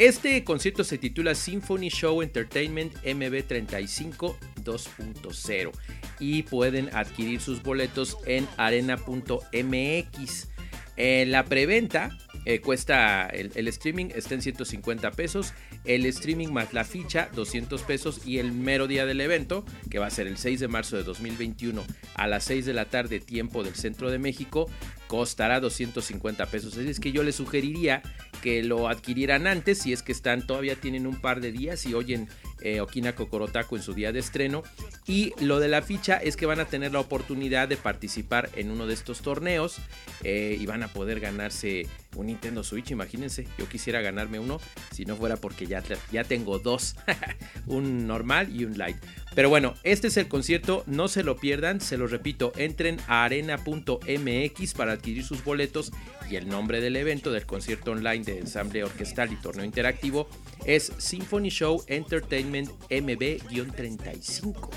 Este 0.00 0.42
concierto 0.44 0.82
se 0.82 0.96
titula 0.96 1.34
Symphony 1.34 1.90
Show 1.90 2.22
Entertainment 2.22 2.94
MB35 3.04 4.34
2.0 4.64 5.72
y 6.18 6.42
pueden 6.44 6.88
adquirir 6.96 7.42
sus 7.42 7.62
boletos 7.62 8.16
en 8.24 8.48
arena.mx. 8.56 10.48
En 10.96 11.30
la 11.30 11.44
preventa 11.44 12.16
eh, 12.46 12.62
cuesta 12.62 13.26
el, 13.26 13.52
el, 13.54 13.68
streaming 13.68 14.06
está 14.14 14.34
en 14.34 14.40
150 14.40 15.10
pesos, 15.10 15.52
el 15.84 16.06
streaming 16.06 16.48
más 16.48 16.72
la 16.72 16.84
ficha 16.84 17.28
200 17.34 17.82
pesos 17.82 18.26
y 18.26 18.38
el 18.38 18.52
mero 18.52 18.86
día 18.86 19.04
del 19.04 19.20
evento, 19.20 19.66
que 19.90 19.98
va 19.98 20.06
a 20.06 20.10
ser 20.10 20.26
el 20.26 20.38
6 20.38 20.60
de 20.60 20.68
marzo 20.68 20.96
de 20.96 21.02
2021 21.02 21.84
a 22.14 22.26
las 22.26 22.44
6 22.44 22.64
de 22.64 22.72
la 22.72 22.86
tarde 22.86 23.20
tiempo 23.20 23.62
del 23.62 23.74
centro 23.74 24.10
de 24.10 24.18
México, 24.18 24.70
costará 25.08 25.60
250 25.60 26.46
pesos. 26.46 26.72
Así 26.78 26.88
es 26.88 27.00
que 27.00 27.12
yo 27.12 27.22
les 27.22 27.34
sugeriría 27.34 28.02
que 28.42 28.62
lo 28.62 28.88
adquirieran 28.88 29.46
antes 29.46 29.78
si 29.78 29.92
es 29.92 30.02
que 30.02 30.12
están 30.12 30.46
todavía 30.46 30.76
tienen 30.76 31.06
un 31.06 31.20
par 31.20 31.40
de 31.40 31.52
días 31.52 31.86
y 31.86 31.94
oyen 31.94 32.28
eh, 32.62 32.80
Okina 32.80 33.14
Kokorotaku 33.14 33.76
en 33.76 33.82
su 33.82 33.94
día 33.94 34.12
de 34.12 34.18
estreno. 34.18 34.62
Y 35.06 35.32
lo 35.40 35.60
de 35.60 35.68
la 35.68 35.82
ficha 35.82 36.16
es 36.16 36.36
que 36.36 36.46
van 36.46 36.60
a 36.60 36.66
tener 36.66 36.92
la 36.92 37.00
oportunidad 37.00 37.68
de 37.68 37.76
participar 37.76 38.50
en 38.56 38.70
uno 38.70 38.86
de 38.86 38.94
estos 38.94 39.20
torneos 39.20 39.78
eh, 40.24 40.56
y 40.58 40.66
van 40.66 40.82
a 40.82 40.88
poder 40.88 41.20
ganarse 41.20 41.86
un 42.16 42.26
Nintendo 42.26 42.62
Switch. 42.62 42.90
Imagínense, 42.90 43.46
yo 43.58 43.68
quisiera 43.68 44.00
ganarme 44.00 44.38
uno 44.38 44.60
si 44.92 45.04
no 45.04 45.16
fuera 45.16 45.36
porque 45.36 45.66
ya, 45.66 45.82
ya 46.10 46.24
tengo 46.24 46.58
dos, 46.58 46.96
un 47.66 48.06
normal 48.06 48.54
y 48.54 48.64
un 48.64 48.76
light. 48.78 48.96
Pero 49.34 49.48
bueno, 49.48 49.74
este 49.84 50.08
es 50.08 50.16
el 50.16 50.28
concierto, 50.28 50.82
no 50.86 51.08
se 51.08 51.22
lo 51.22 51.36
pierdan, 51.36 51.80
se 51.80 51.96
lo 51.96 52.06
repito, 52.06 52.52
entren 52.56 52.98
a 53.06 53.24
arena.mx 53.24 54.74
para 54.74 54.92
adquirir 54.92 55.24
sus 55.24 55.44
boletos 55.44 55.92
y 56.28 56.36
el 56.36 56.48
nombre 56.48 56.80
del 56.80 56.96
evento 56.96 57.30
del 57.30 57.46
concierto 57.46 57.92
online 57.92 58.24
de 58.24 58.38
ensamble 58.38 58.84
orquestal 58.84 59.32
y 59.32 59.36
torneo 59.36 59.64
interactivo 59.64 60.28
es 60.64 60.92
Symphony 60.98 61.48
Show 61.48 61.82
Entertainment 61.86 62.70
MB-35. 62.90 64.70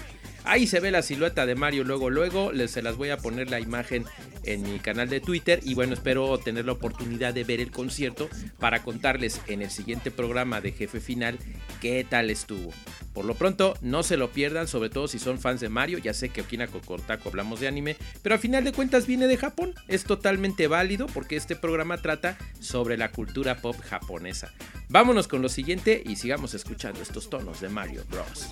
Ahí 0.45 0.67
se 0.67 0.79
ve 0.79 0.91
la 0.91 1.01
silueta 1.01 1.45
de 1.45 1.55
Mario 1.55 1.83
luego, 1.83 2.09
luego. 2.09 2.51
Les 2.51 2.71
se 2.71 2.81
las 2.81 2.97
voy 2.97 3.09
a 3.09 3.17
poner 3.17 3.50
la 3.50 3.59
imagen 3.59 4.05
en 4.43 4.63
mi 4.63 4.79
canal 4.79 5.09
de 5.09 5.21
Twitter. 5.21 5.59
Y 5.63 5.73
bueno, 5.73 5.93
espero 5.93 6.38
tener 6.38 6.65
la 6.65 6.73
oportunidad 6.73 7.33
de 7.33 7.43
ver 7.43 7.62
el 7.62 7.71
concierto 7.71 8.29
para 8.59 8.83
contarles 8.83 9.41
en 9.47 9.62
el 9.62 9.71
siguiente 9.71 10.12
programa 10.12 10.59
de 10.62 10.71
Jefe 10.71 11.00
Final 11.00 11.38
qué 11.81 12.05
tal 12.07 12.29
estuvo. 12.29 12.71
Por 13.13 13.25
lo 13.25 13.35
pronto, 13.35 13.75
no 13.81 14.01
se 14.01 14.17
lo 14.17 14.31
pierdan, 14.31 14.67
sobre 14.67 14.89
todo 14.89 15.07
si 15.07 15.19
son 15.19 15.39
fans 15.39 15.62
de 15.62 15.69
Mario. 15.69 16.00
Ya 16.00 16.13
sé 16.13 16.29
que 16.29 16.41
Okina 16.41 16.67
Kokortaku 16.67 17.29
hablamos 17.29 17.59
de 17.59 17.67
anime, 17.67 17.95
pero 18.21 18.35
a 18.35 18.39
final 18.39 18.63
de 18.63 18.73
cuentas 18.73 19.05
viene 19.05 19.27
de 19.27 19.38
Japón. 19.38 19.73
Es 19.88 20.03
totalmente 20.03 20.67
válido 20.67 21.05
porque 21.07 21.35
este 21.35 21.55
programa 21.55 22.01
trata 22.01 22.38
sobre 22.59 22.97
la 22.97 23.12
cultura 23.12 23.57
pop 23.62 23.79
japonesa. 23.81 24.51
Vámonos 24.89 25.27
con 25.27 25.41
lo 25.41 25.50
siguiente 25.50 26.01
y 26.05 26.15
sigamos 26.15 26.53
escuchando 26.53 27.01
estos 27.01 27.29
tonos 27.29 27.62
de 27.62 27.69
Mario 27.69 28.03
Bros. 28.09 28.50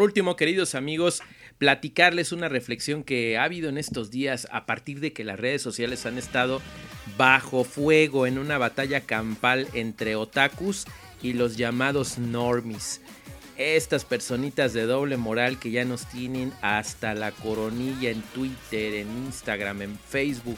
Por 0.00 0.06
último, 0.06 0.34
queridos 0.34 0.74
amigos, 0.74 1.22
platicarles 1.58 2.32
una 2.32 2.48
reflexión 2.48 3.04
que 3.04 3.36
ha 3.36 3.44
habido 3.44 3.68
en 3.68 3.76
estos 3.76 4.10
días 4.10 4.48
a 4.50 4.64
partir 4.64 4.98
de 4.98 5.12
que 5.12 5.24
las 5.24 5.38
redes 5.38 5.60
sociales 5.60 6.06
han 6.06 6.16
estado 6.16 6.62
bajo 7.18 7.64
fuego 7.64 8.26
en 8.26 8.38
una 8.38 8.56
batalla 8.56 9.02
campal 9.02 9.68
entre 9.74 10.16
otakus 10.16 10.86
y 11.20 11.34
los 11.34 11.58
llamados 11.58 12.16
normies. 12.16 13.02
Estas 13.58 14.06
personitas 14.06 14.72
de 14.72 14.86
doble 14.86 15.18
moral 15.18 15.58
que 15.58 15.70
ya 15.70 15.84
nos 15.84 16.06
tienen 16.06 16.50
hasta 16.62 17.12
la 17.12 17.30
coronilla 17.32 18.08
en 18.08 18.22
Twitter, 18.22 18.94
en 18.94 19.26
Instagram, 19.26 19.82
en 19.82 19.98
Facebook, 19.98 20.56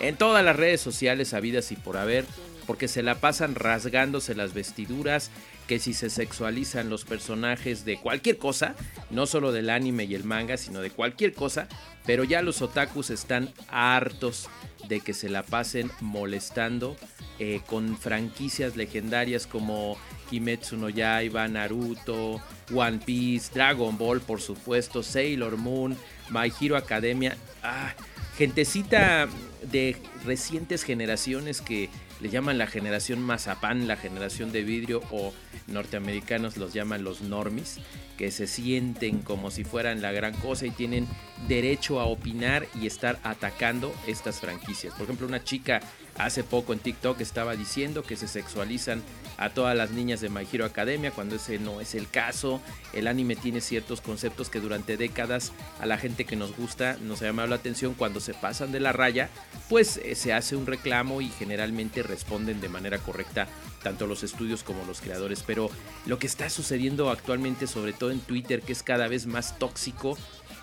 en 0.00 0.16
todas 0.16 0.44
las 0.44 0.56
redes 0.56 0.80
sociales 0.80 1.32
habidas 1.32 1.70
y 1.70 1.76
por 1.76 1.96
haber, 1.96 2.24
porque 2.66 2.88
se 2.88 3.04
la 3.04 3.20
pasan 3.20 3.54
rasgándose 3.54 4.34
las 4.34 4.52
vestiduras, 4.52 5.30
que 5.70 5.78
si 5.78 5.94
se 5.94 6.10
sexualizan 6.10 6.90
los 6.90 7.04
personajes 7.04 7.84
de 7.84 7.96
cualquier 7.96 8.38
cosa, 8.38 8.74
no 9.08 9.24
solo 9.24 9.52
del 9.52 9.70
anime 9.70 10.02
y 10.02 10.16
el 10.16 10.24
manga, 10.24 10.56
sino 10.56 10.80
de 10.80 10.90
cualquier 10.90 11.32
cosa, 11.32 11.68
pero 12.04 12.24
ya 12.24 12.42
los 12.42 12.60
otakus 12.60 13.10
están 13.10 13.50
hartos 13.68 14.48
de 14.88 14.98
que 14.98 15.14
se 15.14 15.28
la 15.28 15.44
pasen 15.44 15.88
molestando 16.00 16.96
eh, 17.38 17.60
con 17.66 17.96
franquicias 17.96 18.74
legendarias 18.74 19.46
como 19.46 19.96
Kimetsu 20.28 20.76
no 20.76 20.88
Yaiba, 20.88 21.46
Naruto, 21.46 22.42
One 22.74 22.98
Piece, 23.06 23.52
Dragon 23.54 23.96
Ball, 23.96 24.20
por 24.20 24.40
supuesto, 24.40 25.04
Sailor 25.04 25.56
Moon, 25.56 25.96
My 26.30 26.52
Hero 26.60 26.76
Academia. 26.76 27.36
Ah, 27.62 27.94
gentecita 28.36 29.28
de 29.70 29.96
recientes 30.24 30.82
generaciones 30.82 31.60
que 31.60 31.90
le 32.20 32.28
llaman 32.28 32.58
la 32.58 32.66
generación 32.66 33.20
mazapán, 33.20 33.88
la 33.88 33.96
generación 33.96 34.52
de 34.52 34.62
vidrio 34.62 35.02
o 35.10 35.32
norteamericanos 35.66 36.56
los 36.56 36.72
llaman 36.72 37.04
los 37.04 37.22
normis, 37.22 37.78
que 38.18 38.30
se 38.30 38.46
sienten 38.46 39.20
como 39.20 39.50
si 39.50 39.64
fueran 39.64 40.02
la 40.02 40.12
gran 40.12 40.34
cosa 40.34 40.66
y 40.66 40.70
tienen 40.70 41.06
derecho 41.48 42.00
a 42.00 42.04
opinar 42.04 42.66
y 42.74 42.86
estar 42.86 43.18
atacando 43.22 43.94
estas 44.06 44.40
franquicias. 44.40 44.92
Por 44.94 45.04
ejemplo, 45.04 45.26
una 45.26 45.42
chica 45.42 45.80
hace 46.24 46.44
poco 46.44 46.72
en 46.72 46.78
TikTok 46.78 47.20
estaba 47.20 47.56
diciendo 47.56 48.02
que 48.02 48.16
se 48.16 48.28
sexualizan 48.28 49.02
a 49.36 49.50
todas 49.50 49.76
las 49.76 49.90
niñas 49.90 50.20
de 50.20 50.28
My 50.28 50.46
Hero 50.50 50.64
Academia 50.64 51.10
cuando 51.10 51.36
ese 51.36 51.58
no 51.58 51.80
es 51.80 51.94
el 51.94 52.08
caso. 52.08 52.60
El 52.92 53.06
anime 53.06 53.36
tiene 53.36 53.60
ciertos 53.60 54.00
conceptos 54.00 54.50
que 54.50 54.60
durante 54.60 54.96
décadas 54.96 55.52
a 55.80 55.86
la 55.86 55.98
gente 55.98 56.24
que 56.24 56.36
nos 56.36 56.56
gusta 56.56 56.98
nos 57.00 57.22
ha 57.22 57.26
llamado 57.26 57.48
la 57.48 57.56
atención. 57.56 57.94
Cuando 57.94 58.20
se 58.20 58.34
pasan 58.34 58.72
de 58.72 58.80
la 58.80 58.92
raya, 58.92 59.30
pues 59.68 59.98
eh, 59.98 60.14
se 60.14 60.32
hace 60.32 60.56
un 60.56 60.66
reclamo 60.66 61.20
y 61.20 61.28
generalmente 61.30 62.02
responden 62.02 62.60
de 62.60 62.68
manera 62.68 62.98
correcta 62.98 63.48
tanto 63.82 64.06
los 64.06 64.22
estudios 64.22 64.62
como 64.62 64.84
los 64.84 65.00
creadores. 65.00 65.42
Pero 65.46 65.70
lo 66.06 66.18
que 66.18 66.26
está 66.26 66.50
sucediendo 66.50 67.10
actualmente, 67.10 67.66
sobre 67.66 67.92
todo 67.92 68.10
en 68.10 68.20
Twitter, 68.20 68.62
que 68.62 68.72
es 68.72 68.82
cada 68.82 69.08
vez 69.08 69.26
más 69.26 69.58
tóxico, 69.58 70.18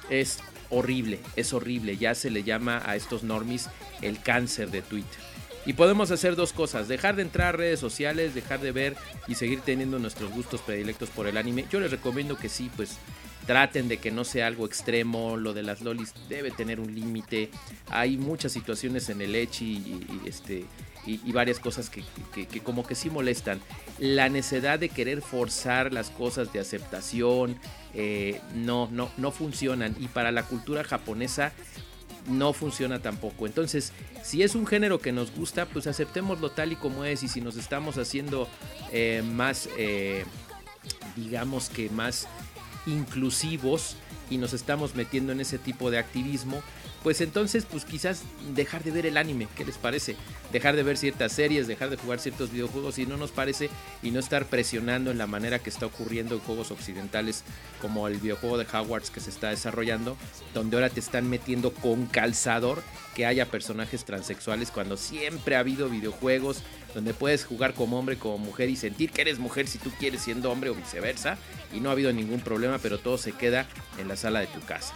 es 0.09 0.39
horrible, 0.69 1.19
es 1.35 1.53
horrible. 1.53 1.97
Ya 1.97 2.15
se 2.15 2.29
le 2.29 2.43
llama 2.43 2.81
a 2.85 2.95
estos 2.95 3.23
normis 3.23 3.69
el 4.01 4.21
cáncer 4.21 4.69
de 4.71 4.81
Twitter. 4.81 5.19
Y 5.67 5.73
podemos 5.73 6.11
hacer 6.11 6.37
dos 6.37 6.53
cosas, 6.53 6.87
dejar 6.87 7.17
de 7.17 7.23
entrar 7.23 7.49
a 7.49 7.57
redes 7.57 7.77
sociales, 7.81 8.33
dejar 8.33 8.61
de 8.61 8.71
ver 8.71 8.95
y 9.27 9.35
seguir 9.35 9.59
teniendo 9.59 9.99
nuestros 9.99 10.31
gustos 10.31 10.61
predilectos 10.61 11.09
por 11.09 11.27
el 11.27 11.35
anime. 11.35 11.65
Yo 11.69 11.81
les 11.81 11.91
recomiendo 11.91 12.37
que 12.37 12.47
sí, 12.47 12.71
pues 12.77 12.97
traten 13.45 13.89
de 13.89 13.97
que 13.97 14.09
no 14.09 14.23
sea 14.23 14.47
algo 14.47 14.65
extremo, 14.65 15.35
lo 15.35 15.53
de 15.53 15.63
las 15.63 15.81
lolis 15.81 16.13
debe 16.29 16.51
tener 16.51 16.79
un 16.79 16.95
límite. 16.95 17.49
Hay 17.89 18.15
muchas 18.15 18.53
situaciones 18.53 19.09
en 19.09 19.19
el 19.19 19.35
Echi 19.35 19.65
y, 19.65 20.21
este 20.25 20.65
y, 21.05 21.31
varias 21.33 21.59
cosas 21.59 21.89
que, 21.89 22.03
como 22.61 22.87
que 22.87 22.95
sí 22.95 23.09
molestan. 23.09 23.59
La 23.99 24.29
necesidad 24.29 24.79
de 24.79 24.87
querer 24.87 25.21
forzar 25.21 25.91
las 25.91 26.11
cosas 26.11 26.53
de 26.53 26.61
aceptación 26.61 27.57
eh, 27.93 28.39
no, 28.55 28.87
no, 28.89 29.11
no 29.17 29.31
funcionan. 29.31 29.97
Y 29.99 30.07
para 30.07 30.31
la 30.31 30.43
cultura 30.43 30.85
japonesa 30.85 31.51
no 32.27 32.53
funciona 32.53 32.99
tampoco. 32.99 33.45
Entonces, 33.45 33.93
si 34.23 34.43
es 34.43 34.55
un 34.55 34.67
género 34.67 34.99
que 34.99 35.11
nos 35.11 35.33
gusta, 35.33 35.65
pues 35.65 35.87
aceptémoslo 35.87 36.51
tal 36.51 36.71
y 36.71 36.75
como 36.75 37.05
es. 37.05 37.23
Y 37.23 37.27
si 37.27 37.41
nos 37.41 37.57
estamos 37.57 37.97
haciendo 37.97 38.47
eh, 38.91 39.23
más, 39.25 39.69
eh, 39.77 40.25
digamos 41.15 41.69
que 41.69 41.89
más 41.89 42.27
inclusivos 42.85 43.95
y 44.29 44.37
nos 44.37 44.53
estamos 44.53 44.95
metiendo 44.95 45.31
en 45.31 45.41
ese 45.41 45.57
tipo 45.57 45.89
de 45.89 45.99
activismo, 45.99 46.61
pues 47.07 47.21
entonces 47.21 47.63
pues 47.63 47.85
quizás 47.85 48.23
dejar 48.53 48.83
de 48.83 48.91
ver 48.91 49.05
el 49.05 49.15
anime, 49.15 49.47
¿qué 49.55 49.63
les 49.63 49.77
parece? 49.77 50.17
Dejar 50.51 50.75
de 50.75 50.83
ver 50.83 50.97
ciertas 50.97 51.31
series, 51.31 51.65
dejar 51.65 51.89
de 51.89 51.95
jugar 51.95 52.19
ciertos 52.19 52.51
videojuegos 52.51 52.95
si 52.95 53.05
no 53.05 53.15
nos 53.15 53.31
parece 53.31 53.69
y 54.03 54.11
no 54.11 54.19
estar 54.19 54.45
presionando 54.47 55.09
en 55.09 55.17
la 55.17 55.25
manera 55.25 55.59
que 55.59 55.69
está 55.69 55.85
ocurriendo 55.85 56.35
en 56.35 56.41
juegos 56.41 56.69
occidentales 56.69 57.45
como 57.81 58.09
el 58.09 58.17
videojuego 58.17 58.57
de 58.57 58.65
Hogwarts 58.65 59.09
que 59.09 59.21
se 59.21 59.29
está 59.29 59.51
desarrollando, 59.51 60.17
donde 60.53 60.75
ahora 60.75 60.89
te 60.89 60.99
están 60.99 61.29
metiendo 61.29 61.73
con 61.73 62.07
calzador 62.07 62.83
que 63.15 63.25
haya 63.25 63.45
personajes 63.45 64.03
transexuales 64.03 64.69
cuando 64.69 64.97
siempre 64.97 65.55
ha 65.55 65.59
habido 65.59 65.87
videojuegos 65.87 66.61
donde 66.93 67.13
puedes 67.13 67.45
jugar 67.45 67.73
como 67.73 67.97
hombre, 67.97 68.17
como 68.17 68.37
mujer 68.37 68.69
y 68.69 68.75
sentir 68.75 69.11
que 69.11 69.21
eres 69.21 69.39
mujer 69.39 69.69
si 69.69 69.77
tú 69.77 69.91
quieres 69.97 70.23
siendo 70.23 70.51
hombre 70.51 70.71
o 70.71 70.75
viceversa 70.75 71.37
y 71.73 71.79
no 71.79 71.87
ha 71.87 71.93
habido 71.93 72.11
ningún 72.11 72.41
problema, 72.41 72.79
pero 72.79 72.97
todo 72.97 73.17
se 73.17 73.31
queda 73.31 73.65
en 73.97 74.09
la 74.09 74.17
sala 74.17 74.41
de 74.41 74.47
tu 74.47 74.59
casa. 74.59 74.93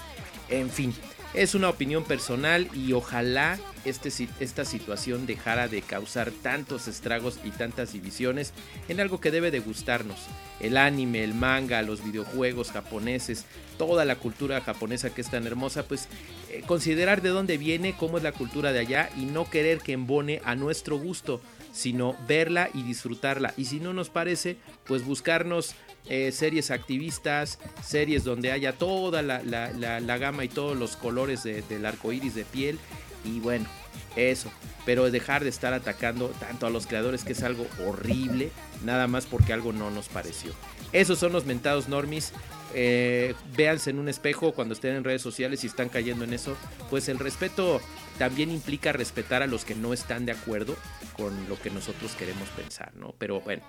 En 0.50 0.70
fin, 0.70 0.94
es 1.34 1.56
una 1.56 1.70
opinión 1.70 2.04
personal 2.04 2.68
y 2.74 2.94
ojalá 2.94 3.58
este, 3.86 4.12
esta 4.40 4.66
situación 4.66 5.26
dejara 5.26 5.68
de 5.68 5.82
causar 5.82 6.32
tantos 6.32 6.88
estragos 6.88 7.40
y 7.44 7.52
tantas 7.52 7.94
divisiones 7.94 8.54
en 8.90 9.00
algo 9.00 9.20
que 9.20 9.32
debe 9.32 9.50
de 9.50 9.60
gustarnos. 9.60 10.18
El 10.60 10.78
anime, 10.78 11.24
el 11.24 11.34
manga, 11.34 11.82
los 11.82 12.04
videojuegos 12.04 12.72
japoneses, 12.72 13.46
toda 13.78 14.06
la 14.06 14.18
cultura 14.18 14.62
japonesa 14.62 15.14
que 15.14 15.22
es 15.22 15.30
tan 15.30 15.48
hermosa, 15.48 15.84
pues 15.84 16.08
eh, 16.50 16.64
considerar 16.68 17.22
de 17.22 17.30
dónde 17.30 17.58
viene, 17.58 17.96
cómo 17.98 18.18
es 18.18 18.24
la 18.24 18.34
cultura 18.34 18.72
de 18.74 18.80
allá 18.80 19.10
y 19.18 19.26
no 19.26 19.50
querer 19.50 19.80
que 19.80 19.94
embone 19.94 20.42
a 20.44 20.56
nuestro 20.56 20.98
gusto, 20.98 21.42
sino 21.72 22.16
verla 22.28 22.70
y 22.74 22.84
disfrutarla. 22.84 23.54
Y 23.58 23.66
si 23.66 23.80
no 23.80 23.94
nos 23.94 24.10
parece, 24.10 24.58
pues 24.86 25.06
buscarnos 25.06 25.76
eh, 26.10 26.32
series 26.32 26.72
activistas, 26.72 27.60
series 27.84 28.24
donde 28.24 28.52
haya 28.52 28.74
toda 28.74 29.22
la, 29.22 30.18
gama 30.18 30.44
y 30.44 30.50
todos 30.50 30.78
los 30.78 30.96
colores 30.96 31.44
del 31.44 31.86
arco 31.86 32.12
iris 32.12 32.36
de 32.36 32.46
piel. 32.46 32.80
Y 33.24 33.40
bueno, 33.40 33.68
eso. 34.16 34.52
Pero 34.86 35.10
dejar 35.12 35.44
de 35.44 35.50
estar 35.50 35.74
atacando 35.74 36.30
tanto 36.40 36.66
a 36.66 36.70
los 36.70 36.88
creadores, 36.88 37.24
que 37.24 37.34
es 37.34 37.44
algo 37.44 37.68
horrible, 37.86 38.52
nada 38.84 39.08
más 39.08 39.26
porque 39.26 39.54
algo 39.54 39.74
no 39.74 39.92
nos 39.92 40.10
pareció. 40.10 40.54
Esos 40.92 41.20
son 41.20 41.32
los 41.32 41.46
mentados 41.46 41.88
normis. 41.88 42.34
Eh, 42.74 43.36
véanse 43.56 43.90
en 43.90 44.00
un 44.00 44.08
espejo 44.08 44.54
cuando 44.54 44.74
estén 44.74 44.96
en 44.96 45.04
redes 45.04 45.22
sociales 45.22 45.64
y 45.64 45.68
están 45.68 45.90
cayendo 45.90 46.24
en 46.24 46.34
eso. 46.34 46.56
Pues 46.90 47.10
el 47.10 47.20
respeto 47.20 47.82
también 48.18 48.52
implica 48.52 48.92
respetar 48.92 49.44
a 49.44 49.48
los 49.48 49.66
que 49.66 49.76
no 49.76 49.94
están 49.94 50.26
de 50.26 50.32
acuerdo 50.32 50.76
con 51.16 51.48
lo 51.48 51.60
que 51.60 51.70
nosotros 51.70 52.14
queremos 52.14 52.50
pensar, 52.50 52.92
¿no? 52.96 53.14
Pero 53.18 53.42
bueno. 53.42 53.62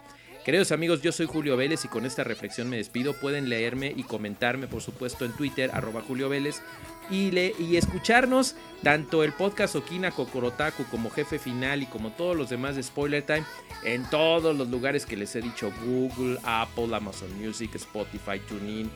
Queridos 0.44 0.72
amigos, 0.72 1.02
yo 1.02 1.12
soy 1.12 1.26
Julio 1.26 1.56
Vélez 1.56 1.84
y 1.84 1.88
con 1.88 2.04
esta 2.04 2.24
reflexión 2.24 2.68
me 2.68 2.76
despido. 2.76 3.14
Pueden 3.14 3.48
leerme 3.48 3.92
y 3.96 4.02
comentarme, 4.02 4.66
por 4.66 4.82
supuesto, 4.82 5.24
en 5.24 5.30
Twitter, 5.32 5.70
arroba 5.72 6.02
Julio 6.02 6.28
Vélez, 6.28 6.62
y, 7.10 7.30
le, 7.30 7.54
y 7.60 7.76
escucharnos 7.76 8.56
tanto 8.82 9.22
el 9.22 9.32
podcast 9.32 9.76
Okina 9.76 10.10
Kokorotaku 10.10 10.84
como 10.90 11.10
Jefe 11.10 11.38
Final 11.38 11.82
y 11.82 11.86
como 11.86 12.10
todos 12.10 12.36
los 12.36 12.50
demás 12.50 12.74
de 12.74 12.82
Spoiler 12.82 13.22
Time 13.22 13.44
en 13.84 14.02
todos 14.10 14.56
los 14.56 14.68
lugares 14.68 15.06
que 15.06 15.16
les 15.16 15.36
he 15.36 15.42
dicho, 15.42 15.72
Google, 15.84 16.38
Apple, 16.42 16.92
Amazon 16.92 17.30
Music, 17.40 17.76
Spotify, 17.76 18.40
TuneIn, 18.48 18.90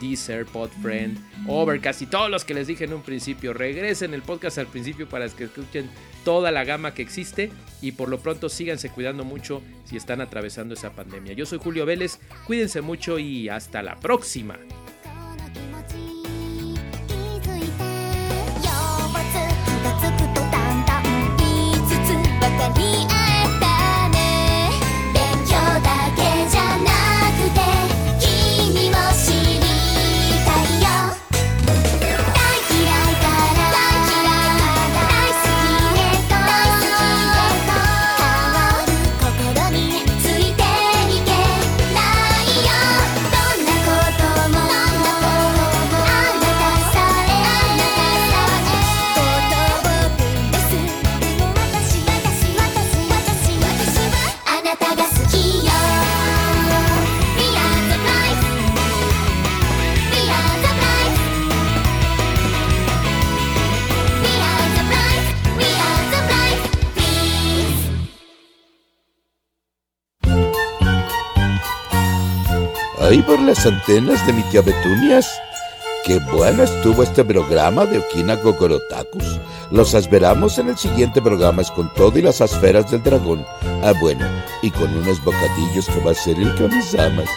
Deezer, 0.00 0.46
Podfriend, 0.46 1.18
Overcast 1.46 2.02
y 2.02 2.06
todos 2.06 2.30
los 2.30 2.44
que 2.44 2.54
les 2.54 2.66
dije 2.66 2.84
en 2.84 2.92
un 2.92 3.02
principio. 3.02 3.52
Regresen 3.52 4.14
el 4.14 4.22
podcast 4.22 4.58
al 4.58 4.66
principio 4.66 5.08
para 5.08 5.28
que 5.28 5.44
escuchen 5.44 5.90
toda 6.24 6.50
la 6.50 6.64
gama 6.64 6.94
que 6.94 7.02
existe 7.02 7.50
y 7.80 7.92
por 7.92 8.08
lo 8.08 8.20
pronto 8.20 8.48
síganse 8.48 8.90
cuidando 8.90 9.24
mucho 9.24 9.62
si 9.84 9.96
están 9.96 10.20
atravesando 10.20 10.74
esa 10.74 10.92
pandemia. 10.92 11.32
Yo 11.32 11.46
soy 11.46 11.58
Julio 11.58 11.86
Vélez, 11.86 12.18
cuídense 12.46 12.80
mucho 12.80 13.18
y 13.18 13.48
hasta 13.48 13.82
la 13.82 13.96
próxima. 13.96 14.58
Por 73.32 73.40
las 73.40 73.64
antenas 73.64 74.26
de 74.26 74.34
mi 74.34 74.42
tía 74.50 74.60
Betunias. 74.60 75.40
Qué 76.04 76.18
bueno 76.34 76.64
estuvo 76.64 77.02
este 77.02 77.24
programa 77.24 77.86
de 77.86 77.96
Okina 77.96 78.36
Gogorotakus. 78.36 79.40
Los 79.70 79.94
esperamos 79.94 80.58
en 80.58 80.68
el 80.68 80.76
siguiente 80.76 81.22
programa 81.22 81.62
es 81.62 81.70
con 81.70 81.90
todo 81.94 82.18
y 82.18 82.22
las 82.22 82.42
esferas 82.42 82.90
del 82.90 83.02
dragón. 83.02 83.46
Ah, 83.82 83.94
bueno, 84.02 84.26
y 84.60 84.70
con 84.70 84.94
unos 84.94 85.24
bocadillos 85.24 85.86
que 85.86 86.00
va 86.00 86.10
a 86.10 86.14
ser 86.14 86.38
el 86.38 86.54
que 86.56 86.68
mis 86.68 86.94
amas. 86.94 87.28